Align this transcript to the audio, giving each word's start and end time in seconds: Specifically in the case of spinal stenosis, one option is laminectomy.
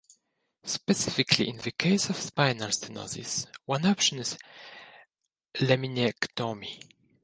Specifically 0.65 1.47
in 1.47 1.57
the 1.57 1.69
case 1.69 2.09
of 2.09 2.15
spinal 2.15 2.69
stenosis, 2.69 3.45
one 3.65 3.85
option 3.85 4.17
is 4.17 4.35
laminectomy. 5.59 6.81